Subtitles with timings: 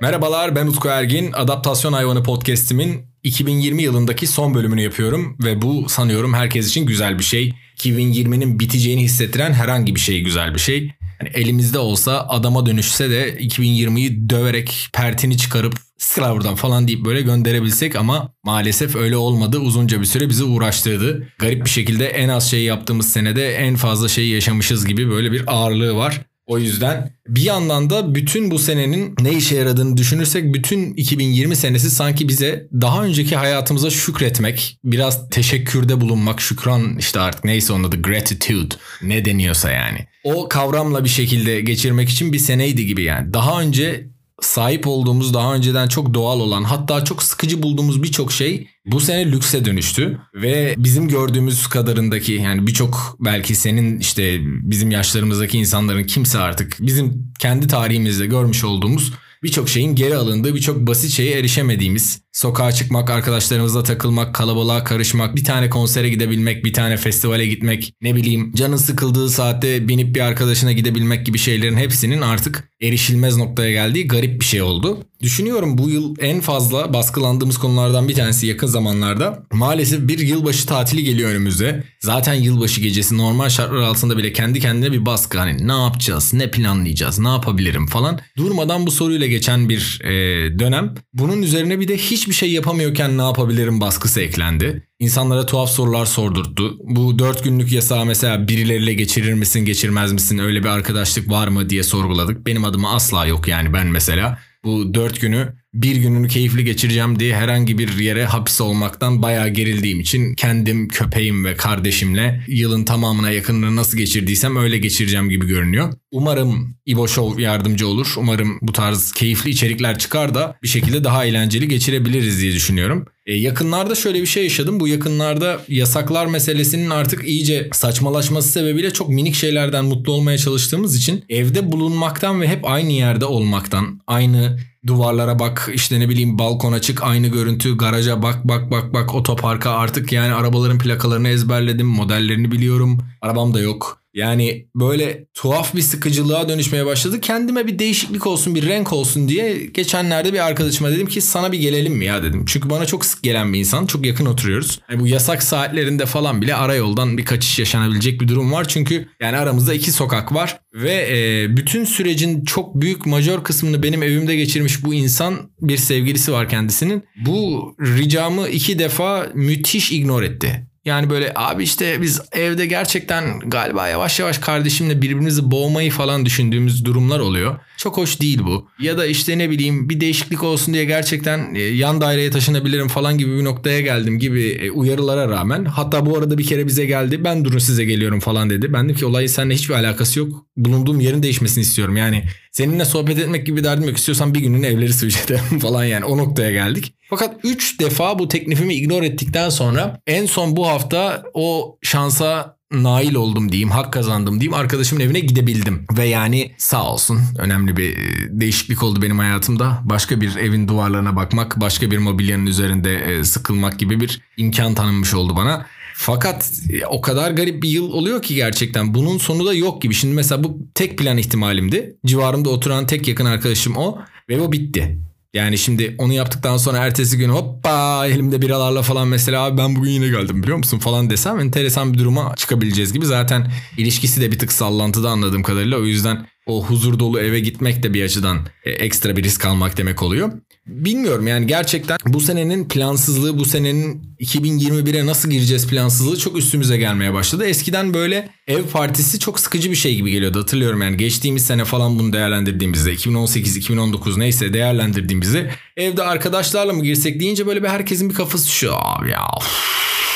[0.00, 1.32] Merhabalar ben Utku Ergin.
[1.32, 7.24] Adaptasyon Hayvanı podcast'imin 2020 yılındaki son bölümünü yapıyorum ve bu sanıyorum herkes için güzel bir
[7.24, 7.52] şey.
[7.76, 10.92] 2020'nin biteceğini hissettiren herhangi bir şey güzel bir şey.
[11.20, 17.22] Yani elimizde olsa adama dönüşse de 2020'yi döverek pertini çıkarıp sıra buradan falan deyip böyle
[17.22, 19.58] gönderebilsek ama maalesef öyle olmadı.
[19.58, 21.28] Uzunca bir süre bizi uğraştırdı.
[21.38, 25.44] Garip bir şekilde en az şey yaptığımız senede en fazla şeyi yaşamışız gibi böyle bir
[25.46, 26.20] ağırlığı var.
[26.48, 31.90] O yüzden bir yandan da bütün bu senenin ne işe yaradığını düşünürsek bütün 2020 senesi
[31.90, 38.02] sanki bize daha önceki hayatımıza şükretmek, biraz teşekkürde bulunmak, şükran işte artık neyse onun adı
[38.02, 40.06] gratitude ne deniyorsa yani.
[40.24, 43.32] O kavramla bir şekilde geçirmek için bir seneydi gibi yani.
[43.32, 44.08] Daha önce
[44.40, 49.32] sahip olduğumuz daha önceden çok doğal olan hatta çok sıkıcı bulduğumuz birçok şey bu sene
[49.32, 50.20] lükse dönüştü.
[50.34, 57.32] Ve bizim gördüğümüz kadarındaki yani birçok belki senin işte bizim yaşlarımızdaki insanların kimse artık bizim
[57.38, 59.12] kendi tarihimizde görmüş olduğumuz
[59.42, 65.44] birçok şeyin geri alındığı, birçok basit şeye erişemediğimiz, sokağa çıkmak, arkadaşlarımızla takılmak, kalabalığa karışmak, bir
[65.44, 70.72] tane konsere gidebilmek, bir tane festivale gitmek, ne bileyim canın sıkıldığı saatte binip bir arkadaşına
[70.72, 75.04] gidebilmek gibi şeylerin hepsinin artık erişilmez noktaya geldiği garip bir şey oldu.
[75.22, 81.04] Düşünüyorum bu yıl en fazla baskılandığımız konulardan bir tanesi yakın zamanlarda maalesef bir yılbaşı tatili
[81.04, 81.84] geliyor önümüze.
[82.00, 86.50] Zaten yılbaşı gecesi normal şartlar altında bile kendi kendine bir baskı hani ne yapacağız, ne
[86.50, 88.20] planlayacağız, ne yapabilirim falan.
[88.36, 90.10] Durmadan bu soruyla geçen bir e,
[90.58, 90.94] dönem.
[91.14, 91.96] Bunun üzerine bir de
[92.28, 94.88] hiçbir şey yapamıyorken ne yapabilirim baskısı eklendi.
[94.98, 96.76] İnsanlara tuhaf sorular sordurttu.
[96.84, 101.70] Bu dört günlük yasağı mesela birileriyle geçirir misin geçirmez misin öyle bir arkadaşlık var mı
[101.70, 102.46] diye sorguladık.
[102.46, 107.36] Benim adıma asla yok yani ben mesela bu dört günü bir gününü keyifli geçireceğim diye
[107.36, 113.76] herhangi bir yere hapis olmaktan bayağı gerildiğim için kendim, köpeğim ve kardeşimle yılın tamamına yakınını
[113.76, 115.92] nasıl geçirdiysem öyle geçireceğim gibi görünüyor.
[116.10, 118.14] Umarım İbo Show yardımcı olur.
[118.16, 123.06] Umarım bu tarz keyifli içerikler çıkar da bir şekilde daha eğlenceli geçirebiliriz diye düşünüyorum.
[123.28, 124.80] E, yakınlarda şöyle bir şey yaşadım.
[124.80, 131.24] Bu yakınlarda yasaklar meselesinin artık iyice saçmalaşması sebebiyle çok minik şeylerden mutlu olmaya çalıştığımız için
[131.28, 137.02] evde bulunmaktan ve hep aynı yerde olmaktan, aynı duvarlara bak işte ne bileyim balkona çık
[137.02, 142.98] aynı görüntü garaja bak bak bak bak otoparka artık yani arabaların plakalarını ezberledim modellerini biliyorum
[143.22, 147.20] arabam da yok yani böyle tuhaf bir sıkıcılığa dönüşmeye başladı.
[147.20, 151.58] Kendime bir değişiklik olsun, bir renk olsun diye geçenlerde bir arkadaşıma dedim ki sana bir
[151.58, 152.44] gelelim mi ya dedim.
[152.46, 153.86] Çünkü bana çok sık gelen bir insan.
[153.86, 154.80] Çok yakın oturuyoruz.
[154.90, 158.68] Yani bu yasak saatlerinde falan bile ara yoldan bir kaçış yaşanabilecek bir durum var.
[158.68, 164.02] Çünkü yani aramızda iki sokak var ve e, bütün sürecin çok büyük majör kısmını benim
[164.02, 167.02] evimde geçirmiş bu insan bir sevgilisi var kendisinin.
[167.26, 170.67] Bu ricamı iki defa müthiş ignore etti.
[170.88, 176.84] Yani böyle abi işte biz evde gerçekten galiba yavaş yavaş kardeşimle birbirimizi boğmayı falan düşündüğümüz
[176.84, 177.58] durumlar oluyor.
[177.76, 178.68] Çok hoş değil bu.
[178.78, 183.18] Ya da işte ne bileyim bir değişiklik olsun diye gerçekten e, yan daireye taşınabilirim falan
[183.18, 185.64] gibi bir noktaya geldim gibi e, uyarılara rağmen.
[185.64, 188.72] Hatta bu arada bir kere bize geldi ben durun size geliyorum falan dedi.
[188.72, 190.46] Ben dedim ki olayın seninle hiçbir alakası yok.
[190.58, 191.96] Bulunduğum yerin değişmesini istiyorum.
[191.96, 193.98] Yani seninle sohbet etmek gibi derdim yok.
[193.98, 195.18] İstiyorsan bir günün evleri switch
[195.60, 196.94] falan yani o noktaya geldik.
[197.10, 203.14] Fakat 3 defa bu teklifimi ignore ettikten sonra en son bu hafta o şansa nail
[203.14, 204.54] oldum diyeyim, hak kazandım diyeyim.
[204.54, 205.86] Arkadaşımın evine gidebildim.
[205.98, 209.80] Ve yani sağ olsun önemli bir e, değişiklik oldu benim hayatımda.
[209.84, 215.14] Başka bir evin duvarlarına bakmak, başka bir mobilyanın üzerinde e, sıkılmak gibi bir imkan tanınmış
[215.14, 215.66] oldu bana.
[216.00, 216.52] Fakat
[216.88, 219.94] o kadar garip bir yıl oluyor ki gerçekten bunun sonu da yok gibi.
[219.94, 221.96] Şimdi mesela bu tek plan ihtimalimdi.
[222.06, 223.98] Civarımda oturan tek yakın arkadaşım o
[224.28, 224.98] ve o bitti.
[225.34, 229.90] Yani şimdi onu yaptıktan sonra ertesi gün hoppa elimde biralarla falan mesela abi ben bugün
[229.90, 233.06] yine geldim biliyor musun falan desem enteresan bir duruma çıkabileceğiz gibi.
[233.06, 237.82] Zaten ilişkisi de bir tık sallantıda anladığım kadarıyla o yüzden o huzur dolu eve gitmek
[237.82, 240.32] de bir açıdan e, ekstra bir risk almak demek oluyor.
[240.66, 247.14] Bilmiyorum yani gerçekten bu senenin plansızlığı, bu senenin 2021'e nasıl gireceğiz plansızlığı çok üstümüze gelmeye
[247.14, 247.46] başladı.
[247.46, 251.98] Eskiden böyle ev partisi çok sıkıcı bir şey gibi geliyordu hatırlıyorum yani geçtiğimiz sene falan
[251.98, 258.48] bunu değerlendirdiğimizde 2018-2019 neyse değerlendirdiğimizde evde arkadaşlarla mı girsek deyince böyle bir herkesin bir kafası
[258.48, 259.28] şu abi ya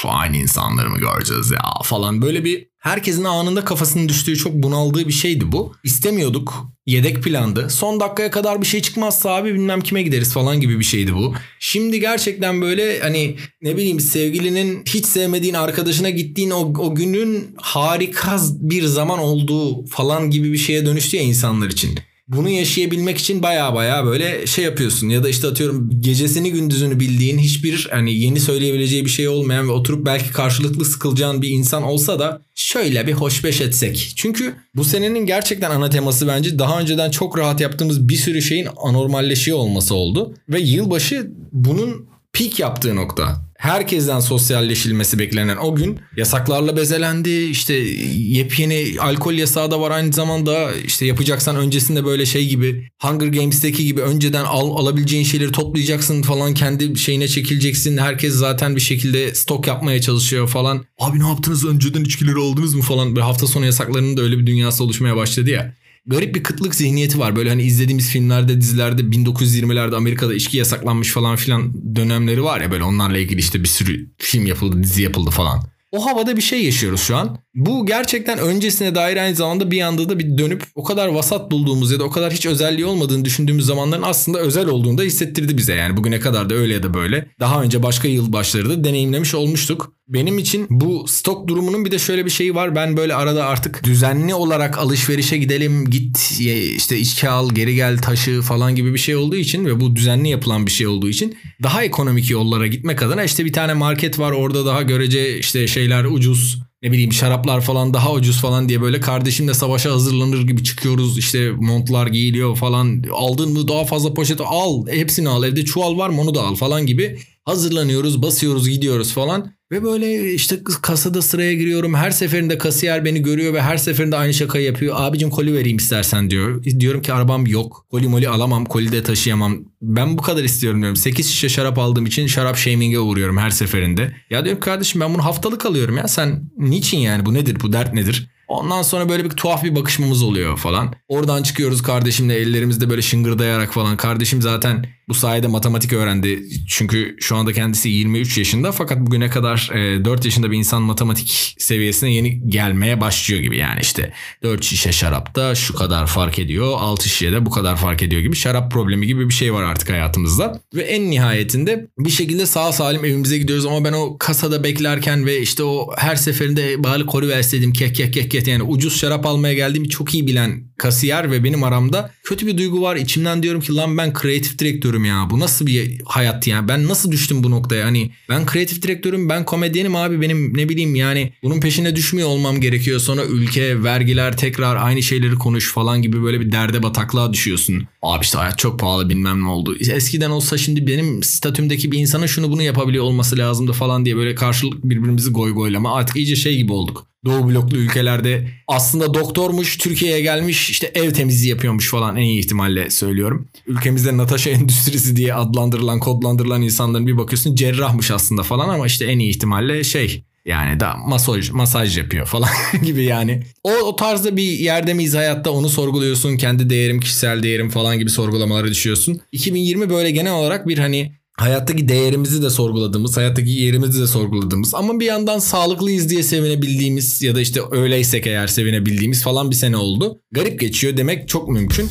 [0.08, 5.12] aynı insanları mı göreceğiz ya falan böyle bir herkesin anında kafasının düştüğü çok bunaldığı bir
[5.12, 5.74] şeydi bu.
[5.84, 6.72] İstemiyorduk.
[6.86, 7.70] Yedek plandı.
[7.70, 11.34] Son dakikaya kadar bir şey çıkmazsa abi bilmem kime gideriz falan gibi bir şeydi bu.
[11.60, 18.36] Şimdi gerçekten böyle hani ne bileyim sevgilinin hiç sevmediğin arkadaşına gittiğin o, o günün harika
[18.52, 21.98] bir zaman olduğu falan gibi bir şeye dönüştü ya insanlar için
[22.36, 25.08] bunu yaşayabilmek için baya baya böyle şey yapıyorsun.
[25.08, 29.72] Ya da işte atıyorum gecesini gündüzünü bildiğin hiçbir hani yeni söyleyebileceği bir şey olmayan ve
[29.72, 34.12] oturup belki karşılıklı sıkılacağın bir insan olsa da şöyle bir hoşbeş etsek.
[34.16, 38.68] Çünkü bu senenin gerçekten ana teması bence daha önceden çok rahat yaptığımız bir sürü şeyin
[38.76, 40.34] anormalleşiyor olması oldu.
[40.48, 47.30] Ve yılbaşı bunun peak yaptığı nokta herkesten sosyalleşilmesi beklenen o gün yasaklarla bezelendi.
[47.30, 47.74] İşte
[48.14, 50.72] yepyeni alkol yasağı da var aynı zamanda.
[50.86, 56.54] işte yapacaksan öncesinde böyle şey gibi Hunger Games'teki gibi önceden al, alabileceğin şeyleri toplayacaksın falan
[56.54, 57.98] kendi şeyine çekileceksin.
[57.98, 60.84] Herkes zaten bir şekilde stok yapmaya çalışıyor falan.
[60.98, 63.16] Abi ne yaptınız önceden içkileri aldınız mı falan.
[63.16, 65.74] Böyle hafta sonu yasaklarının da öyle bir dünyası oluşmaya başladı ya
[66.06, 67.36] garip bir kıtlık zihniyeti var.
[67.36, 72.84] Böyle hani izlediğimiz filmlerde, dizilerde 1920'lerde Amerika'da içki yasaklanmış falan filan dönemleri var ya böyle
[72.84, 75.62] onlarla ilgili işte bir sürü film yapıldı, dizi yapıldı falan.
[75.92, 77.38] O havada bir şey yaşıyoruz şu an.
[77.54, 81.92] Bu gerçekten öncesine dair aynı zamanda bir anda da bir dönüp o kadar vasat bulduğumuz
[81.92, 85.74] ya da o kadar hiç özelliği olmadığını düşündüğümüz zamanların aslında özel olduğunu da hissettirdi bize.
[85.74, 87.28] Yani bugüne kadar da öyle ya da böyle.
[87.40, 89.92] Daha önce başka yılbaşları da deneyimlemiş olmuştuk.
[90.08, 92.74] Benim için bu stok durumunun bir de şöyle bir şeyi var.
[92.74, 96.40] Ben böyle arada artık düzenli olarak alışverişe gidelim git
[96.76, 100.28] işte içki al geri gel taşı falan gibi bir şey olduğu için ve bu düzenli
[100.28, 104.32] yapılan bir şey olduğu için daha ekonomik yollara gitmek adına işte bir tane market var
[104.32, 109.00] orada daha görece işte şeyler ucuz ne bileyim şaraplar falan daha ucuz falan diye böyle
[109.00, 111.18] kardeşimle savaşa hazırlanır gibi çıkıyoruz.
[111.18, 113.04] işte montlar giyiliyor falan.
[113.12, 114.86] Aldın mı daha fazla poşet al.
[114.86, 115.44] Hepsini al.
[115.44, 117.18] Evde çuval var mı onu da al falan gibi.
[117.44, 119.52] Hazırlanıyoruz, basıyoruz, gidiyoruz falan.
[119.72, 121.94] Ve böyle işte kasada sıraya giriyorum.
[121.94, 124.94] Her seferinde kasiyer beni görüyor ve her seferinde aynı şakayı yapıyor.
[124.98, 126.64] Abicim koli vereyim istersen diyor.
[126.64, 127.86] Diyorum ki arabam yok.
[127.90, 128.64] Koli moli alamam.
[128.64, 129.64] Koli de taşıyamam.
[129.82, 130.96] Ben bu kadar istiyorum diyorum.
[130.96, 134.16] 8 şişe şarap aldığım için şarap shaming'e uğruyorum her seferinde.
[134.30, 136.08] Ya diyorum kardeşim ben bunu haftalık alıyorum ya.
[136.08, 137.56] Sen niçin yani bu nedir?
[137.60, 138.28] Bu dert nedir?
[138.48, 140.94] Ondan sonra böyle bir tuhaf bir bakışmamız oluyor falan.
[141.08, 143.96] Oradan çıkıyoruz kardeşimle ellerimizde böyle şıngırdayarak falan.
[143.96, 146.42] Kardeşim zaten bu sayede matematik öğrendi.
[146.68, 149.70] Çünkü şu anda kendisi 23 yaşında fakat bugüne kadar
[150.04, 153.58] 4 e, yaşında bir insan matematik seviyesine yeni gelmeye başlıyor gibi.
[153.58, 154.12] Yani işte
[154.42, 156.72] 4 şişe şarapta şu kadar fark ediyor.
[156.78, 160.60] 6 şişede bu kadar fark ediyor gibi şarap problemi gibi bir şey var artık hayatımızda.
[160.74, 165.40] Ve en nihayetinde bir şekilde sağ salim evimize gidiyoruz ama ben o kasada beklerken ve
[165.40, 169.54] işte o her seferinde bari koru verseydim kek kek kek kek yani ucuz şarap almaya
[169.54, 172.96] geldiğimi çok iyi bilen kasiyer ve benim aramda kötü bir duygu var.
[172.96, 175.28] İçimden diyorum ki lan ben kreatif direktörüm ya.
[175.30, 176.68] Bu nasıl bir hayat ya?
[176.68, 177.86] Ben nasıl düştüm bu noktaya?
[177.86, 180.20] Hani ben kreatif direktörüm, ben komedyenim abi.
[180.20, 183.00] Benim ne bileyim yani bunun peşine düşmüyor olmam gerekiyor.
[183.00, 187.88] Sonra ülke, vergiler tekrar aynı şeyleri konuş falan gibi böyle bir derde bataklığa düşüyorsun.
[188.02, 189.76] Abi işte hayat çok pahalı bilmem ne oldu.
[189.80, 194.34] Eskiden olsa şimdi benim statümdeki bir insana şunu bunu yapabiliyor olması lazımdı falan diye böyle
[194.34, 195.96] karşılık birbirimizi goy goylama.
[195.96, 197.12] Artık iyice şey gibi olduk.
[197.24, 202.90] Doğu bloklu ülkelerde aslında doktormuş Türkiye'ye gelmiş işte ev temizliği yapıyormuş falan en iyi ihtimalle
[202.90, 203.48] söylüyorum.
[203.66, 209.18] Ülkemizde Natasha endüstrisi diye adlandırılan kodlandırılan insanların bir bakıyorsun cerrahmış aslında falan ama işte en
[209.18, 212.48] iyi ihtimalle şey yani da masaj masaj yapıyor falan
[212.84, 213.42] gibi yani.
[213.64, 216.36] O, o tarzda bir yerde miyiz hayatta onu sorguluyorsun.
[216.36, 219.20] Kendi değerim, kişisel değerim falan gibi sorgulamalara düşüyorsun.
[219.32, 225.00] 2020 böyle genel olarak bir hani hayattaki değerimizi de sorguladığımız, hayattaki yerimizi de sorguladığımız ama
[225.00, 230.20] bir yandan sağlıklıyız diye sevinebildiğimiz ya da işte öyleysek eğer sevinebildiğimiz falan bir sene oldu.
[230.32, 231.88] Garip geçiyor demek çok mümkün.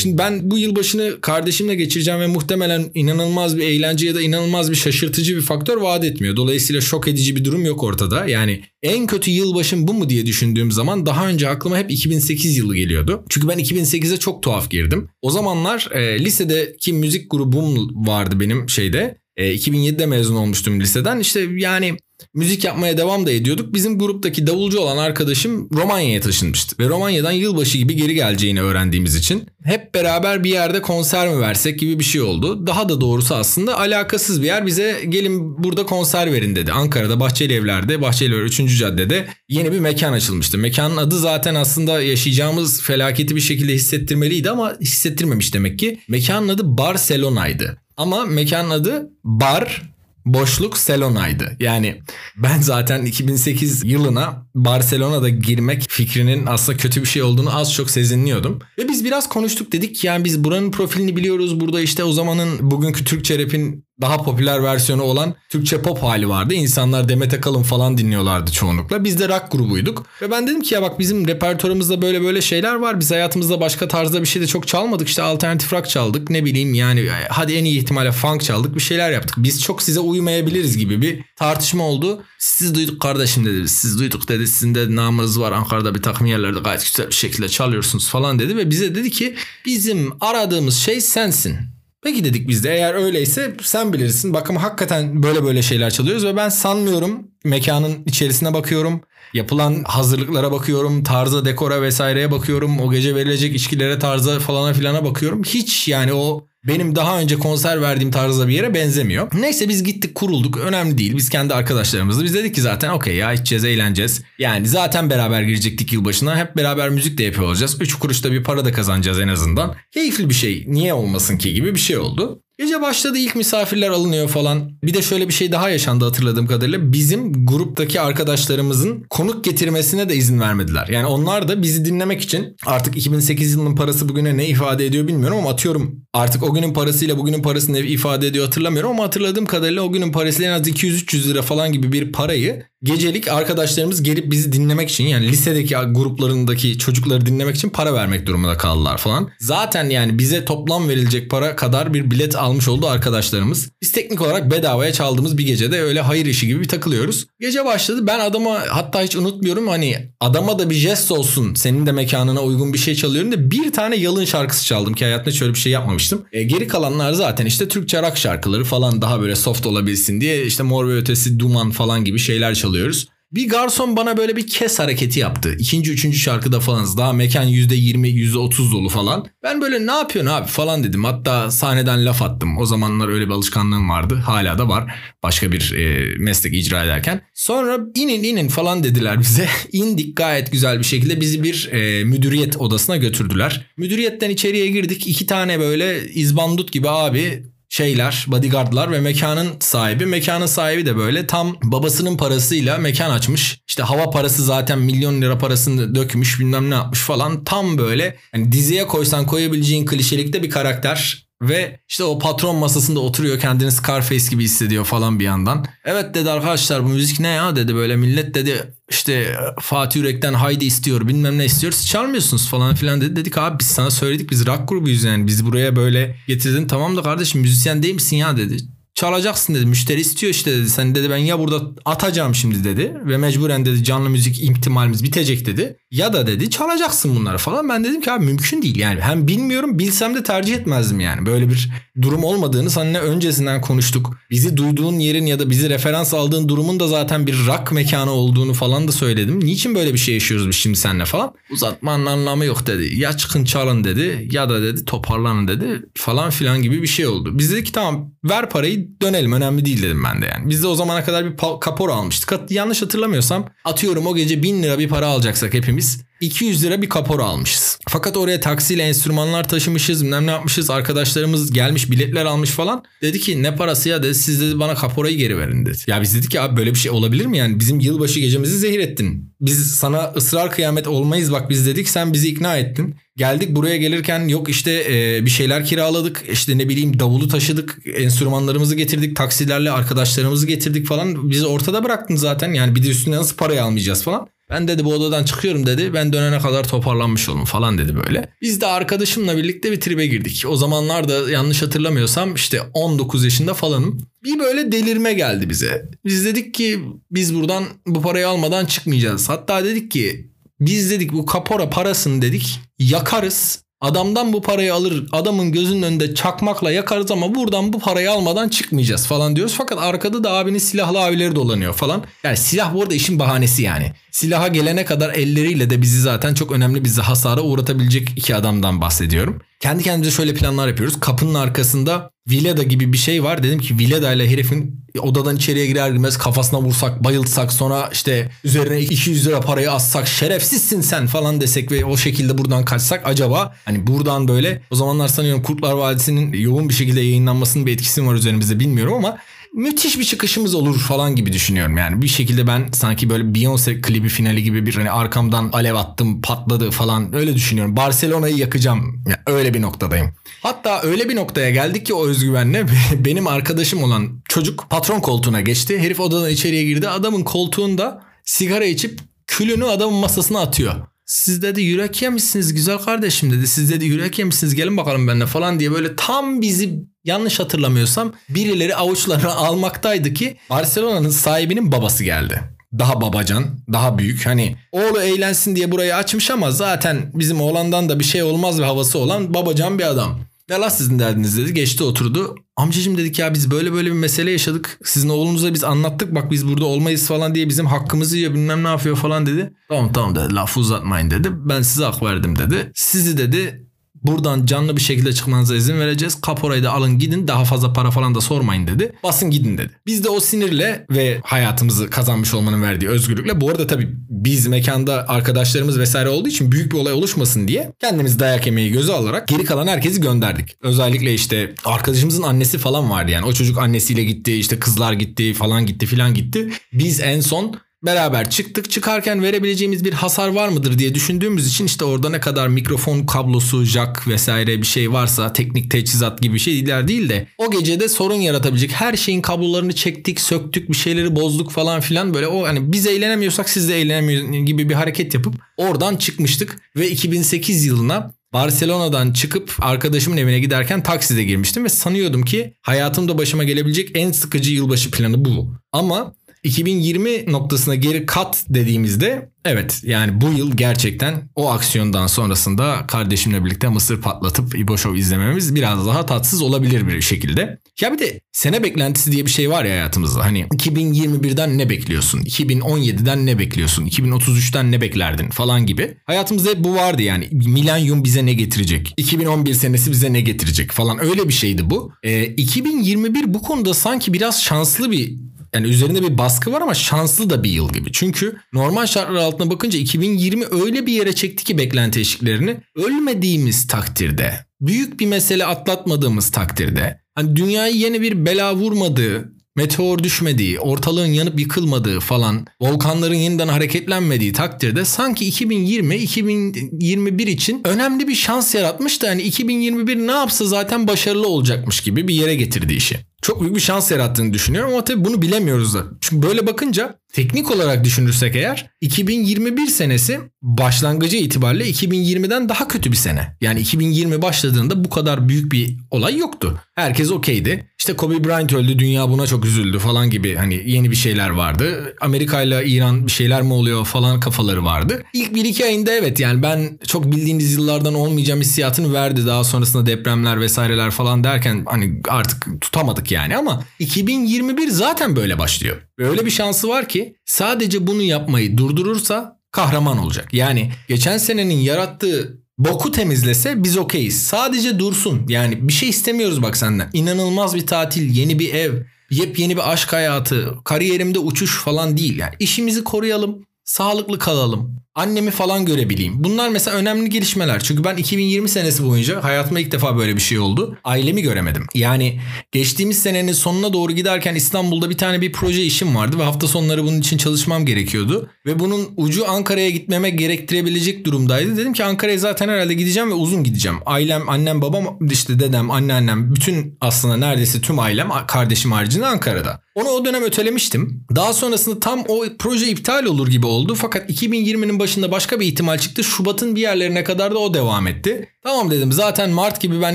[0.00, 4.76] Şimdi ben bu yılbaşını kardeşimle geçireceğim ve muhtemelen inanılmaz bir eğlence ya da inanılmaz bir
[4.76, 6.36] şaşırtıcı bir faktör vaat etmiyor.
[6.36, 8.26] Dolayısıyla şok edici bir durum yok ortada.
[8.26, 12.76] Yani en kötü yılbaşım bu mu diye düşündüğüm zaman daha önce aklıma hep 2008 yılı
[12.76, 13.24] geliyordu.
[13.28, 15.08] Çünkü ben 2008'e çok tuhaf girdim.
[15.22, 19.18] O zamanlar e, lisedeki müzik grubum vardı benim şeyde.
[19.36, 21.18] E, 2007'de mezun olmuştum liseden.
[21.18, 21.96] İşte yani
[22.34, 23.74] müzik yapmaya devam da ediyorduk.
[23.74, 26.76] Bizim gruptaki davulcu olan arkadaşım Romanya'ya taşınmıştı.
[26.78, 31.78] Ve Romanya'dan yılbaşı gibi geri geleceğini öğrendiğimiz için hep beraber bir yerde konser mi versek
[31.78, 32.66] gibi bir şey oldu.
[32.66, 36.72] Daha da doğrusu aslında alakasız bir yer bize gelin burada konser verin dedi.
[36.72, 38.78] Ankara'da Bahçeli Evler'de, Bahçeli Evler 3.
[38.78, 40.58] Caddede yeni bir mekan açılmıştı.
[40.58, 45.98] Mekanın adı zaten aslında yaşayacağımız felaketi bir şekilde hissettirmeliydi ama hissettirmemiş demek ki.
[46.08, 47.76] Mekanın adı Barcelona'ydı.
[47.96, 49.82] Ama mekanın adı Bar
[50.26, 51.56] boşluk Selona'ydı.
[51.60, 52.02] Yani
[52.36, 58.58] ben zaten 2008 yılına Barcelona'da girmek fikrinin aslında kötü bir şey olduğunu az çok sezinliyordum.
[58.78, 61.60] Ve biz biraz konuştuk dedik yani biz buranın profilini biliyoruz.
[61.60, 66.54] Burada işte o zamanın bugünkü Türkçe rap'in daha popüler versiyonu olan Türkçe pop hali vardı.
[66.54, 69.04] İnsanlar Demet Akalın falan dinliyorlardı çoğunlukla.
[69.04, 70.06] Biz de rock grubuyduk.
[70.22, 73.00] Ve ben dedim ki ya bak bizim repertuarımızda böyle böyle şeyler var.
[73.00, 75.08] Biz hayatımızda başka tarzda bir şey de çok çalmadık.
[75.08, 76.30] İşte alternatif rock çaldık.
[76.30, 78.74] Ne bileyim yani hadi en iyi ihtimalle funk çaldık.
[78.74, 79.34] Bir şeyler yaptık.
[79.38, 82.22] Biz çok size uymayabiliriz gibi bir tartışma oldu.
[82.38, 83.68] Siz duyduk kardeşim dedi.
[83.68, 84.46] Siz duyduk dedi.
[84.46, 85.52] Sizin de namınız var.
[85.52, 88.56] Ankara'da bir takım yerlerde gayet güzel bir şekilde çalıyorsunuz falan dedi.
[88.56, 89.34] Ve bize dedi ki
[89.66, 91.79] bizim aradığımız şey sensin.
[92.02, 94.34] Peki dedik biz de eğer öyleyse sen bilirsin.
[94.34, 99.00] Bakın hakikaten böyle böyle şeyler çalıyoruz ve ben sanmıyorum mekanın içerisine bakıyorum.
[99.34, 101.02] Yapılan hazırlıklara bakıyorum.
[101.02, 102.80] Tarza, dekora vesaireye bakıyorum.
[102.80, 105.42] O gece verilecek içkilere, tarza falana filana bakıyorum.
[105.44, 109.28] Hiç yani o benim daha önce konser verdiğim tarzda bir yere benzemiyor.
[109.40, 110.56] Neyse biz gittik kurulduk.
[110.56, 111.16] Önemli değil.
[111.16, 114.22] Biz kendi arkadaşlarımızla biz dedik ki zaten okey ya içeceğiz eğleneceğiz.
[114.38, 116.38] Yani zaten beraber girecektik yılbaşına.
[116.38, 117.76] Hep beraber müzik de yapıyor olacağız.
[117.80, 119.74] 3 kuruşta bir para da kazanacağız en azından.
[119.92, 120.64] Keyifli bir şey.
[120.68, 122.42] Niye olmasın ki gibi bir şey oldu.
[122.60, 124.72] Gece başladı ilk misafirler alınıyor falan.
[124.82, 126.92] Bir de şöyle bir şey daha yaşandı hatırladığım kadarıyla.
[126.92, 130.88] Bizim gruptaki arkadaşlarımızın konuk getirmesine de izin vermediler.
[130.88, 135.38] Yani onlar da bizi dinlemek için artık 2008 yılının parası bugüne ne ifade ediyor bilmiyorum
[135.38, 139.82] ama atıyorum artık o günün parasıyla bugünün parası ne ifade ediyor hatırlamıyorum ama hatırladığım kadarıyla
[139.82, 144.52] o günün parasıyla en az 200-300 lira falan gibi bir parayı gecelik arkadaşlarımız gelip bizi
[144.52, 149.30] dinlemek için yani lisedeki gruplarındaki çocukları dinlemek için para vermek durumunda kaldılar falan.
[149.38, 153.70] Zaten yani bize toplam verilecek para kadar bir bilet almış oldu arkadaşlarımız.
[153.82, 157.26] Biz teknik olarak bedavaya çaldığımız bir gecede öyle hayır işi gibi bir takılıyoruz.
[157.40, 158.06] Gece başladı.
[158.06, 161.54] Ben adama hatta hiç unutmuyorum hani adama da bir jest olsun.
[161.54, 165.30] Senin de mekanına uygun bir şey çalıyorum da bir tane yalın şarkısı çaldım ki hayatımda
[165.30, 166.22] şöyle bir şey yapmamıştım.
[166.32, 170.62] E, geri kalanlar zaten işte Türkçe rock şarkıları falan daha böyle soft olabilsin diye işte
[170.62, 173.08] Mor ve Ötesi, Duman falan gibi şeyler çalıyorum çalıyoruz.
[173.32, 175.56] Bir garson bana böyle bir kes hareketi yaptı.
[175.58, 176.96] İkinci, üçüncü şarkıda falanız.
[176.96, 179.26] Daha mekan %20, %30 dolu falan.
[179.42, 181.04] Ben böyle ne yapıyorsun abi falan dedim.
[181.04, 182.58] Hatta sahneden laf attım.
[182.58, 184.14] O zamanlar öyle bir alışkanlığım vardı.
[184.14, 184.94] Hala da var.
[185.22, 187.20] Başka bir e, meslek icra ederken.
[187.34, 189.48] Sonra inin inin falan dediler bize.
[189.72, 191.20] İndik gayet güzel bir şekilde.
[191.20, 193.66] Bizi bir e, müdüriyet odasına götürdüler.
[193.76, 195.06] Müdüriyetten içeriye girdik.
[195.06, 200.06] İki tane böyle izbandut gibi abi şeyler, bodyguardlar ve mekanın sahibi.
[200.06, 203.60] Mekanın sahibi de böyle tam babasının parasıyla mekan açmış.
[203.68, 207.44] İşte hava parası zaten milyon lira parasını dökmüş bilmem ne yapmış falan.
[207.44, 211.29] Tam böyle hani diziye koysan koyabileceğin klişelikte bir karakter.
[211.42, 215.66] Ve işte o patron masasında oturuyor kendini Scarface gibi hissediyor falan bir yandan.
[215.84, 217.96] Evet dedi arkadaşlar bu müzik ne ya dedi böyle.
[217.96, 221.72] Millet dedi işte Fatih Yürek'ten haydi istiyor bilmem ne istiyor.
[221.72, 223.16] Siz çalmıyorsunuz falan filan dedi.
[223.16, 225.26] Dedik abi biz sana söyledik biz rock grubuyuz yani.
[225.26, 226.66] Bizi buraya böyle getirdin.
[226.66, 228.56] Tamam da kardeşim müzisyen değil misin ya dedi
[228.94, 229.66] çalacaksın dedi.
[229.66, 230.70] Müşteri istiyor işte dedi.
[230.70, 232.94] Sen dedi ben ya burada atacağım şimdi dedi.
[233.04, 235.76] Ve mecburen dedi canlı müzik ihtimalimiz bitecek dedi.
[235.90, 237.68] Ya da dedi çalacaksın bunları falan.
[237.68, 239.00] Ben dedim ki abi mümkün değil yani.
[239.00, 241.26] Hem bilmiyorum bilsem de tercih etmezdim yani.
[241.26, 241.70] Böyle bir
[242.02, 244.16] durum olmadığını seninle öncesinden konuştuk.
[244.30, 248.54] Bizi duyduğun yerin ya da bizi referans aldığın durumun da zaten bir rock mekanı olduğunu
[248.54, 249.40] falan da söyledim.
[249.44, 251.34] Niçin böyle bir şey yaşıyoruz biz şimdi seninle falan?
[251.50, 252.98] Uzatmanın anlamı yok dedi.
[252.98, 257.38] Ya çıkın çalın dedi ya da dedi toparlanın dedi falan filan gibi bir şey oldu.
[257.38, 260.50] Biz dedik ki tamam ver parayı dönelim önemli değil dedim ben de yani.
[260.50, 262.50] Biz de o zamana kadar bir kapora almıştık.
[262.50, 267.24] Yanlış hatırlamıyorsam atıyorum o gece 1000 lira bir para alacaksak hepimiz 200 lira bir kapora
[267.24, 267.78] almışız.
[267.88, 270.70] Fakat oraya taksiyle enstrümanlar taşımışız, bilmem ne yapmışız.
[270.70, 272.84] Arkadaşlarımız gelmiş biletler almış falan.
[273.02, 275.78] Dedi ki ne parası ya dedi siz dedi bana kaporayı geri verin dedi.
[275.86, 277.60] Ya biz dedik ki abi böyle bir şey olabilir mi yani?
[277.60, 279.34] Bizim yılbaşı gecemizi zehir ettin.
[279.40, 282.94] Biz sana ısrar kıyamet olmayız bak biz dedik sen bizi ikna ettin.
[283.20, 286.24] Geldik buraya gelirken yok işte e, bir şeyler kiraladık.
[286.32, 287.78] işte ne bileyim davulu taşıdık.
[287.94, 289.16] Enstrümanlarımızı getirdik.
[289.16, 291.30] Taksilerle arkadaşlarımızı getirdik falan.
[291.30, 292.52] Bizi ortada bıraktın zaten.
[292.52, 294.28] Yani bir de üstüne nasıl parayı almayacağız falan.
[294.50, 295.94] Ben dedi bu odadan çıkıyorum dedi.
[295.94, 298.28] Ben dönene kadar toparlanmış olun falan dedi böyle.
[298.42, 300.44] Biz de arkadaşımla birlikte bir tribe girdik.
[300.48, 303.98] O zamanlar da yanlış hatırlamıyorsam işte 19 yaşında falanım.
[304.24, 305.90] Bir böyle delirme geldi bize.
[306.04, 309.28] Biz dedik ki biz buradan bu parayı almadan çıkmayacağız.
[309.28, 310.29] Hatta dedik ki
[310.60, 313.62] biz dedik bu kapora parasını dedik yakarız.
[313.80, 319.06] Adamdan bu parayı alır adamın gözünün önünde çakmakla yakarız ama buradan bu parayı almadan çıkmayacağız
[319.06, 319.54] falan diyoruz.
[319.58, 322.04] Fakat arkada da abinin silahlı abileri dolanıyor falan.
[322.24, 323.92] Yani silah bu arada işin bahanesi yani.
[324.10, 329.40] Silaha gelene kadar elleriyle de bizi zaten çok önemli bizi hasara uğratabilecek iki adamdan bahsediyorum.
[329.60, 331.00] Kendi kendimize şöyle planlar yapıyoruz.
[331.00, 333.42] Kapının arkasında Vileda gibi bir şey var.
[333.42, 338.80] Dedim ki Vileda ile herifin odadan içeriye girer girmez kafasına vursak, bayıltsak sonra işte üzerine
[338.80, 343.86] 200 lira parayı assak şerefsizsin sen falan desek ve o şekilde buradan kaçsak acaba hani
[343.86, 348.60] buradan böyle o zamanlar sanıyorum Kurtlar Vadisi'nin yoğun bir şekilde yayınlanmasının bir etkisi var üzerimizde
[348.60, 349.18] bilmiyorum ama
[349.54, 351.76] müthiş bir çıkışımız olur falan gibi düşünüyorum.
[351.76, 356.22] Yani bir şekilde ben sanki böyle Beyoncé klibi finali gibi bir hani arkamdan alev attım
[356.22, 357.76] patladı falan öyle düşünüyorum.
[357.76, 359.02] Barcelona'yı yakacağım.
[359.06, 360.14] Yani öyle bir noktadayım.
[360.42, 362.66] Hatta öyle bir noktaya geldik ki o özgüvenle
[363.04, 365.78] benim arkadaşım olan çocuk patron koltuğuna geçti.
[365.78, 366.88] Herif odadan içeriye girdi.
[366.88, 370.74] Adamın koltuğunda sigara içip külünü adamın masasına atıyor.
[371.10, 373.46] Siz dedi yürek yemişsiniz güzel kardeşim dedi.
[373.46, 378.76] Siz dedi yürek yemişsiniz gelin bakalım benimle falan diye böyle tam bizi yanlış hatırlamıyorsam birileri
[378.76, 382.40] avuçlarına almaktaydı ki Barcelona'nın sahibinin babası geldi.
[382.78, 384.26] Daha babacan, daha büyük.
[384.26, 388.64] Hani oğlu eğlensin diye burayı açmış ama zaten bizim oğlandan da bir şey olmaz ve
[388.64, 390.20] havası olan babacan bir adam.
[390.50, 391.54] Ne la sizin derdiniz dedi.
[391.54, 392.34] Geçti oturdu.
[392.56, 394.78] Amcacım dedik ya biz böyle böyle bir mesele yaşadık.
[394.84, 398.68] Sizin oğlunuza biz anlattık bak biz burada olmayız falan diye bizim hakkımızı yiyor bilmem ne
[398.68, 399.52] yapıyor falan dedi.
[399.68, 401.28] Tamam tamam dedi lafı uzatmayın dedi.
[401.32, 402.72] Ben size hak verdim dedi.
[402.74, 403.69] Sizi dedi
[404.02, 406.20] Buradan canlı bir şekilde çıkmanıza izin vereceğiz.
[406.20, 408.92] Kaporayı da alın gidin daha fazla para falan da sormayın dedi.
[409.02, 409.70] Basın gidin dedi.
[409.86, 415.08] Biz de o sinirle ve hayatımızı kazanmış olmanın verdiği özgürlükle bu arada tabii biz mekanda
[415.08, 419.44] arkadaşlarımız vesaire olduğu için büyük bir olay oluşmasın diye kendimiz dayak yemeyi göze alarak geri
[419.44, 420.56] kalan herkesi gönderdik.
[420.62, 423.26] Özellikle işte arkadaşımızın annesi falan vardı yani.
[423.26, 426.50] O çocuk annesiyle gitti işte kızlar gitti falan gitti filan gitti.
[426.72, 428.70] Biz en son beraber çıktık.
[428.70, 433.64] Çıkarken verebileceğimiz bir hasar var mıdır diye düşündüğümüz için işte orada ne kadar mikrofon kablosu,
[433.64, 438.72] jack vesaire bir şey varsa teknik teçhizat gibi şeyler değil de o gecede sorun yaratabilecek
[438.72, 443.48] her şeyin kablolarını çektik, söktük, bir şeyleri bozduk falan filan böyle o hani biz eğlenemiyorsak
[443.48, 450.16] siz de eğlenemiyorsunuz gibi bir hareket yapıp oradan çıkmıştık ve 2008 yılına Barcelona'dan çıkıp arkadaşımın
[450.16, 455.54] evine giderken takside girmiştim ve sanıyordum ki hayatımda başıma gelebilecek en sıkıcı yılbaşı planı bu.
[455.72, 463.44] Ama 2020 noktasına geri kat dediğimizde evet yani bu yıl gerçekten o aksiyondan sonrasında kardeşimle
[463.44, 467.58] birlikte mısır patlatıp İbo Show izlememiz biraz daha tatsız olabilir bir şekilde.
[467.80, 470.24] Ya bir de sene beklentisi diye bir şey var ya hayatımızda.
[470.24, 472.20] Hani 2021'den ne bekliyorsun?
[472.20, 473.86] 2017'den ne bekliyorsun?
[473.86, 475.96] 2033'ten ne beklerdin falan gibi.
[476.06, 477.28] Hayatımızda hep bu vardı yani.
[477.32, 478.94] Milenyum bize ne getirecek?
[478.96, 481.92] 2011 senesi bize ne getirecek falan öyle bir şeydi bu.
[482.02, 487.30] Ee, 2021 bu konuda sanki biraz şanslı bir yani üzerinde bir baskı var ama şanslı
[487.30, 487.92] da bir yıl gibi.
[487.92, 492.56] Çünkü normal şartlar altına bakınca 2020 öyle bir yere çekti ki beklenti eşiklerini.
[492.76, 500.60] Ölmediğimiz takdirde, büyük bir mesele atlatmadığımız takdirde, hani dünyayı yeni bir bela vurmadığı, meteor düşmediği,
[500.60, 508.54] ortalığın yanıp yıkılmadığı falan, volkanların yeniden hareketlenmediği takdirde sanki 2020 2021 için önemli bir şans
[508.54, 513.40] yaratmış da hani 2021 ne yapsa zaten başarılı olacakmış gibi bir yere getirdi işi çok
[513.40, 515.84] büyük bir şans yarattığını düşünüyorum ama tabii bunu bilemiyoruz da.
[516.00, 522.96] Çünkü böyle bakınca teknik olarak düşünürsek eğer 2021 senesi başlangıcı itibariyle 2020'den daha kötü bir
[522.96, 523.36] sene.
[523.40, 526.60] Yani 2020 başladığında bu kadar büyük bir olay yoktu.
[526.74, 527.66] Herkes okeydi.
[527.78, 531.96] İşte Kobe Bryant öldü dünya buna çok üzüldü falan gibi hani yeni bir şeyler vardı.
[532.00, 535.02] Amerika ile İran bir şeyler mi oluyor falan kafaları vardı.
[535.12, 539.26] İlk 1-2 ayında evet yani ben çok bildiğimiz yıllardan olmayacağım hissiyatını verdi.
[539.26, 545.76] Daha sonrasında depremler vesaireler falan derken hani artık tutamadık yani ama 2021 zaten böyle başlıyor.
[545.98, 550.28] Ve öyle bir şansı var ki sadece bunu yapmayı durdurursa kahraman olacak.
[550.34, 554.22] Yani geçen senenin yarattığı boku temizlese biz okeyiz.
[554.22, 555.26] Sadece dursun.
[555.28, 556.90] Yani bir şey istemiyoruz bak senden.
[556.92, 562.18] İnanılmaz bir tatil, yeni bir ev, yepyeni bir aşk hayatı, kariyerimde uçuş falan değil.
[562.18, 564.76] Yani işimizi koruyalım, sağlıklı kalalım.
[564.94, 566.24] Annemi falan görebileyim.
[566.24, 567.60] Bunlar mesela önemli gelişmeler.
[567.62, 570.78] Çünkü ben 2020 senesi boyunca hayatımda ilk defa böyle bir şey oldu.
[570.84, 571.66] Ailemi göremedim.
[571.74, 572.20] Yani
[572.52, 576.84] geçtiğimiz senenin sonuna doğru giderken İstanbul'da bir tane bir proje işim vardı ve hafta sonları
[576.84, 578.30] bunun için çalışmam gerekiyordu.
[578.46, 581.56] Ve bunun ucu Ankara'ya gitmeme gerektirebilecek durumdaydı.
[581.56, 583.78] Dedim ki Ankara'ya zaten herhalde gideceğim ve uzun gideceğim.
[583.86, 589.62] Ailem, annem, babam, işte dedem, anneannem, bütün aslında neredeyse tüm ailem kardeşim haricinde Ankara'da.
[589.74, 591.04] Onu o dönem ötelemiştim.
[591.16, 593.74] Daha sonrasında tam o proje iptal olur gibi oldu.
[593.74, 596.04] Fakat 2020'nin başında başka bir ihtimal çıktı.
[596.04, 598.28] Şubat'ın bir yerlerine kadar da o devam etti.
[598.42, 599.94] Tamam dedim zaten Mart gibi ben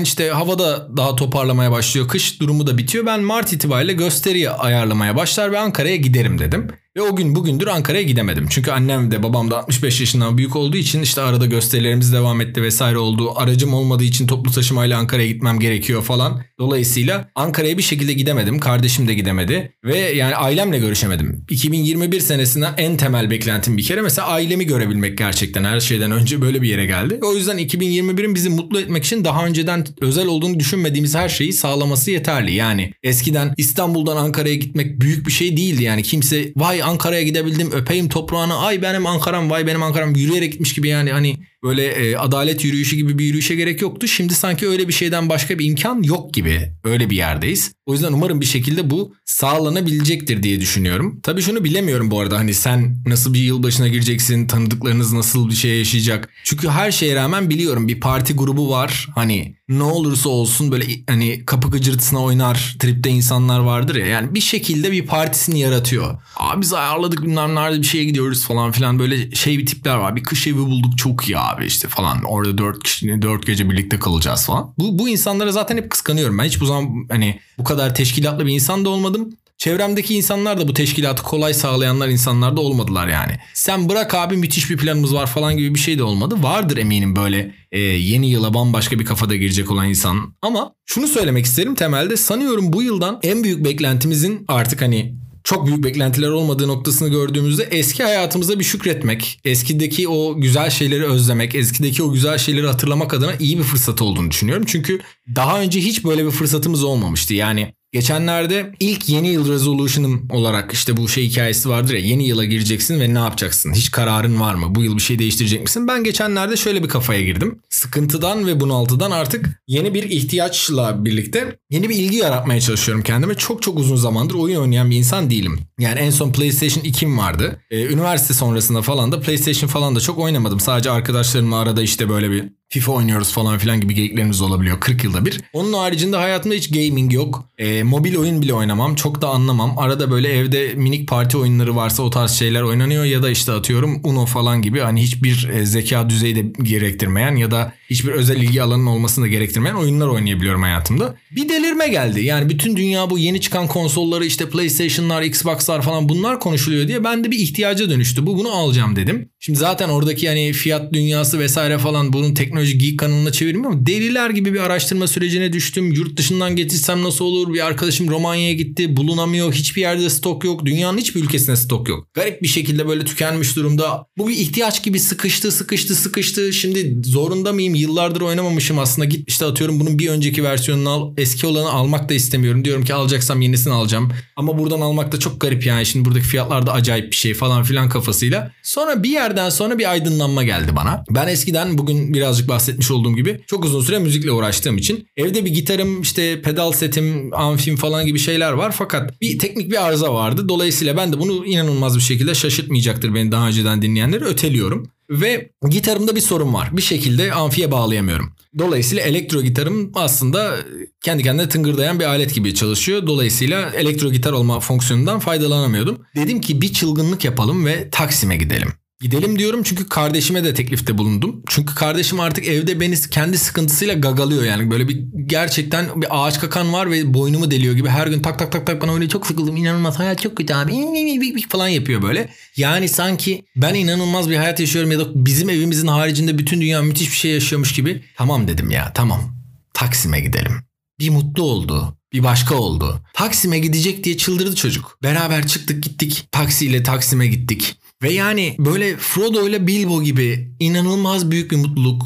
[0.00, 2.08] işte havada daha toparlamaya başlıyor.
[2.08, 3.06] Kış durumu da bitiyor.
[3.06, 6.68] Ben Mart itibariyle gösteriyi ayarlamaya başlar ve Ankara'ya giderim dedim.
[6.96, 8.46] Ve o gün bugündür Ankara'ya gidemedim.
[8.50, 12.62] Çünkü annem de babam da 65 yaşından büyük olduğu için işte arada gösterilerimiz devam etti
[12.62, 13.32] vesaire oldu.
[13.36, 16.42] Aracım olmadığı için toplu taşımayla Ankara'ya gitmem gerekiyor falan.
[16.58, 18.58] Dolayısıyla Ankara'ya bir şekilde gidemedim.
[18.58, 19.72] Kardeşim de gidemedi.
[19.84, 21.44] Ve yani ailemle görüşemedim.
[21.50, 26.62] 2021 senesinden en temel beklentim bir kere mesela ailemi görebilmek gerçekten her şeyden önce böyle
[26.62, 27.18] bir yere geldi.
[27.22, 32.10] O yüzden 2021'in bizi mutlu etmek için daha önceden özel olduğunu düşünmediğimiz her şeyi sağlaması
[32.10, 32.54] yeterli.
[32.54, 35.82] Yani eskiden İstanbul'dan Ankara'ya gitmek büyük bir şey değildi.
[35.82, 37.72] Yani kimse vay Ankara'ya gidebildim.
[37.72, 38.58] Öpeyim toprağını.
[38.58, 40.14] Ay benim Ankara'm vay benim Ankara'm.
[40.14, 41.12] Yürüyerek gitmiş gibi yani.
[41.12, 44.08] Hani böyle e, adalet yürüyüşü gibi bir yürüyüşe gerek yoktu.
[44.08, 46.72] Şimdi sanki öyle bir şeyden başka bir imkan yok gibi.
[46.84, 47.72] Öyle bir yerdeyiz.
[47.86, 51.20] O yüzden umarım bir şekilde bu sağlanabilecektir diye düşünüyorum.
[51.22, 55.78] Tabii şunu bilemiyorum bu arada hani sen nasıl bir yılbaşına gireceksin, tanıdıklarınız nasıl bir şey
[55.78, 56.28] yaşayacak.
[56.44, 59.08] Çünkü her şeye rağmen biliyorum bir parti grubu var.
[59.14, 64.06] Hani ne olursa olsun böyle hani kapı gıcırtısına oynar tripte insanlar vardır ya.
[64.06, 66.18] Yani bir şekilde bir partisini yaratıyor.
[66.36, 70.16] Abi biz ayarladık bilmem nerede bir şeye gidiyoruz falan filan böyle şey bir tipler var.
[70.16, 72.22] Bir kış evi bulduk çok iyi abi işte falan.
[72.24, 74.74] Orada dört kişi dört gece birlikte kalacağız falan.
[74.78, 76.38] Bu, bu insanlara zaten hep kıskanıyorum.
[76.38, 79.32] Ben hiç bu zaman hani bu kadar teşkilatlı bir insan da olmadım.
[79.58, 83.32] Çevremdeki insanlar da bu teşkilatı kolay sağlayanlar insanlar da olmadılar yani.
[83.54, 86.34] Sen bırak abi müthiş bir planımız var falan gibi bir şey de olmadı.
[86.42, 90.34] Vardır eminim böyle e, yeni yıla bambaşka bir kafada girecek olan insan.
[90.42, 95.14] Ama şunu söylemek isterim temelde sanıyorum bu yıldan en büyük beklentimizin artık hani
[95.46, 101.54] çok büyük beklentiler olmadığı noktasını gördüğümüzde eski hayatımıza bir şükretmek, eskideki o güzel şeyleri özlemek,
[101.54, 104.64] eskideki o güzel şeyleri hatırlamak adına iyi bir fırsat olduğunu düşünüyorum.
[104.68, 105.00] Çünkü
[105.34, 107.34] daha önce hiç böyle bir fırsatımız olmamıştı.
[107.34, 112.44] Yani Geçenlerde ilk yeni yıl resolution'ım olarak işte bu şey hikayesi vardır ya yeni yıla
[112.44, 113.72] gireceksin ve ne yapacaksın?
[113.72, 114.74] Hiç kararın var mı?
[114.74, 115.88] Bu yıl bir şey değiştirecek misin?
[115.88, 117.58] Ben geçenlerde şöyle bir kafaya girdim.
[117.70, 123.34] Sıkıntıdan ve bunaltıdan artık yeni bir ihtiyaçla birlikte yeni bir ilgi yaratmaya çalışıyorum kendime.
[123.34, 125.58] Çok çok uzun zamandır oyun oynayan bir insan değilim.
[125.78, 127.60] Yani en son PlayStation 2'm vardı.
[127.70, 130.60] Ee, üniversite sonrasında falan da PlayStation falan da çok oynamadım.
[130.60, 135.26] Sadece arkadaşlarımla arada işte böyle bir FIFA oynuyoruz falan filan gibi geyiklerimiz olabiliyor 40 yılda
[135.26, 135.40] bir.
[135.52, 137.48] Onun haricinde hayatımda hiç gaming yok.
[137.58, 138.94] E, mobil oyun bile oynamam.
[138.94, 139.78] Çok da anlamam.
[139.78, 144.00] Arada böyle evde minik parti oyunları varsa o tarz şeyler oynanıyor ya da işte atıyorum
[144.04, 148.62] Uno falan gibi hani hiçbir e, zeka düzeyi de gerektirmeyen ya da hiçbir özel ilgi
[148.62, 151.14] alanının olmasını da gerektirmeyen oyunlar oynayabiliyorum hayatımda.
[151.30, 152.24] Bir delirme geldi.
[152.24, 157.24] Yani bütün dünya bu yeni çıkan konsolları işte PlayStation'lar, Xbox'lar falan bunlar konuşuluyor diye ben
[157.24, 158.26] de bir ihtiyaca dönüştü.
[158.26, 159.28] Bu bunu alacağım dedim.
[159.40, 164.30] Şimdi zaten oradaki hani fiyat dünyası vesaire falan bunun teknoloji geek kanalına çevirmiyor ama deliler
[164.30, 165.92] gibi bir araştırma sürecine düştüm.
[165.92, 167.54] Yurt dışından getirsem nasıl olur?
[167.54, 168.96] Bir arkadaşım Romanya'ya gitti.
[168.96, 169.52] Bulunamıyor.
[169.52, 170.66] Hiçbir yerde stok yok.
[170.66, 172.14] Dünyanın hiçbir ülkesinde stok yok.
[172.14, 174.06] Garip bir şekilde böyle tükenmiş durumda.
[174.18, 176.52] Bu bir ihtiyaç gibi sıkıştı, sıkıştı, sıkıştı.
[176.52, 177.74] Şimdi zorunda mıyım?
[177.74, 179.04] Yıllardır oynamamışım aslında.
[179.04, 181.14] Git işte atıyorum bunun bir önceki versiyonunu al.
[181.16, 182.64] Eski olanı almak da istemiyorum.
[182.64, 184.12] Diyorum ki alacaksam yenisini alacağım.
[184.36, 185.86] Ama buradan almak da çok garip yani.
[185.86, 188.52] Şimdi buradaki fiyatlar da acayip bir şey falan filan kafasıyla.
[188.62, 191.04] Sonra bir yerden sonra bir aydınlanma geldi bana.
[191.10, 195.50] Ben eskiden bugün birazcık bahsetmiş olduğum gibi çok uzun süre müzikle uğraştığım için evde bir
[195.50, 198.72] gitarım işte pedal setim, amfim falan gibi şeyler var.
[198.78, 200.48] Fakat bir teknik bir arıza vardı.
[200.48, 204.90] Dolayısıyla ben de bunu inanılmaz bir şekilde şaşırtmayacaktır beni daha önceden dinleyenleri öteliyorum.
[205.10, 206.68] Ve gitarımda bir sorun var.
[206.72, 208.32] Bir şekilde amfiye bağlayamıyorum.
[208.58, 210.56] Dolayısıyla elektro gitarım aslında
[211.02, 213.06] kendi kendine tıngırdayan bir alet gibi çalışıyor.
[213.06, 215.98] Dolayısıyla elektro gitar olma fonksiyonundan faydalanamıyordum.
[216.16, 218.68] Dedim ki bir çılgınlık yapalım ve Taksim'e gidelim.
[219.00, 221.42] Gidelim diyorum çünkü kardeşime de teklifte bulundum.
[221.48, 224.70] Çünkü kardeşim artık evde beni kendi sıkıntısıyla gagalıyor yani.
[224.70, 227.88] Böyle bir gerçekten bir ağaç kakan var ve boynumu deliyor gibi.
[227.88, 229.56] Her gün tak tak tak tak bana öyle çok sıkıldım.
[229.56, 232.28] İnanılmaz hayat çok kötü abi falan yapıyor böyle.
[232.56, 237.10] Yani sanki ben inanılmaz bir hayat yaşıyorum ya da bizim evimizin haricinde bütün dünya müthiş
[237.10, 238.04] bir şey yaşıyormuş gibi.
[238.16, 239.36] Tamam dedim ya tamam.
[239.74, 240.52] Taksim'e gidelim.
[240.98, 241.96] Bir mutlu oldu.
[242.12, 243.00] Bir başka oldu.
[243.14, 244.98] Taksim'e gidecek diye çıldırdı çocuk.
[245.02, 246.28] Beraber çıktık gittik.
[246.32, 247.76] Taksiyle Taksim'e gittik.
[248.02, 252.02] Ve yani böyle Frodo ile Bilbo gibi inanılmaz büyük bir mutluluk,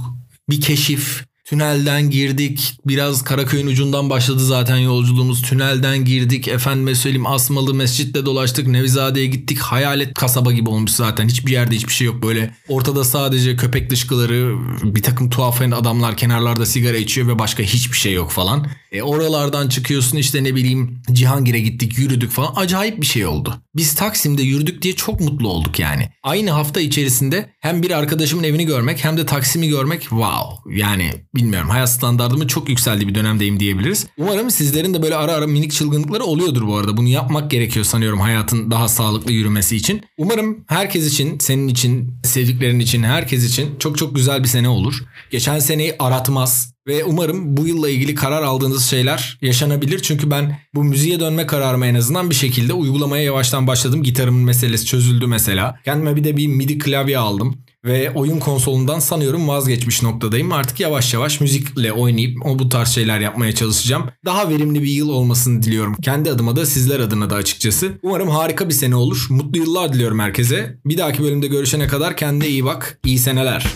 [0.51, 2.79] bir keşif, Tünelden girdik.
[2.87, 5.43] Biraz Karaköy'ün ucundan başladı zaten yolculuğumuz.
[5.43, 6.49] Tünelden girdik.
[6.49, 8.67] Efendime söyleyeyim Asmalı Mescid'de dolaştık.
[8.67, 9.59] Nevizade'ye gittik.
[9.59, 11.29] Hayalet kasaba gibi olmuş zaten.
[11.29, 12.23] Hiçbir yerde hiçbir şey yok.
[12.23, 17.97] Böyle ortada sadece köpek dışkıları, bir takım tuhaf adamlar kenarlarda sigara içiyor ve başka hiçbir
[17.97, 18.67] şey yok falan.
[18.93, 22.53] E oralardan çıkıyorsun işte ne bileyim Cihangir'e gittik yürüdük falan.
[22.57, 23.55] Acayip bir şey oldu.
[23.77, 26.09] Biz Taksim'de yürüdük diye çok mutlu olduk yani.
[26.23, 30.77] Aynı hafta içerisinde hem bir arkadaşımın evini görmek hem de Taksim'i görmek wow.
[30.77, 34.07] Yani bilmiyorum hayat standartımı çok yükseldiği bir dönemdeyim diyebiliriz.
[34.19, 36.97] Umarım sizlerin de böyle ara ara minik çılgınlıkları oluyordur bu arada.
[36.97, 40.03] Bunu yapmak gerekiyor sanıyorum hayatın daha sağlıklı yürümesi için.
[40.19, 44.95] Umarım herkes için, senin için, sevdiklerin için, herkes için çok çok güzel bir sene olur.
[45.31, 46.73] Geçen seneyi aratmaz.
[46.87, 49.99] Ve umarım bu yılla ilgili karar aldığınız şeyler yaşanabilir.
[49.99, 54.03] Çünkü ben bu müziğe dönme kararımı en azından bir şekilde uygulamaya yavaştan başladım.
[54.03, 55.81] Gitarımın meselesi çözüldü mesela.
[55.85, 60.53] Kendime bir de bir MIDI klavye aldım ve oyun konsolundan sanıyorum vazgeçmiş noktadayım.
[60.53, 64.05] Artık yavaş yavaş müzikle oynayıp o bu tarz şeyler yapmaya çalışacağım.
[64.25, 65.95] Daha verimli bir yıl olmasını diliyorum.
[65.95, 67.93] Kendi adıma da sizler adına da açıkçası.
[68.03, 69.27] Umarım harika bir sene olur.
[69.31, 70.79] Mutlu yıllar diliyorum herkese.
[70.85, 73.01] Bir dahaki bölümde görüşene kadar kendine iyi bak.
[73.05, 73.67] İyi seneler.